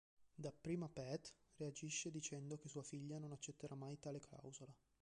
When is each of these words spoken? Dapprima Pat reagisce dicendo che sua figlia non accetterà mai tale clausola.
Dapprima 0.35 0.89
Pat 0.89 1.31
reagisce 1.59 2.09
dicendo 2.09 2.57
che 2.57 2.67
sua 2.69 2.81
figlia 2.81 3.19
non 3.19 3.33
accetterà 3.33 3.75
mai 3.75 3.99
tale 3.99 4.17
clausola. 4.19 4.73